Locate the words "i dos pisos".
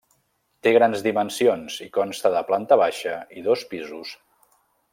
3.41-4.17